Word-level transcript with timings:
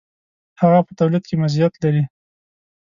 هغه 0.61 0.79
په 0.87 0.91
تولید 0.99 1.23
کې 1.27 1.35
مزیت 1.41 1.73
لري. 1.83 2.03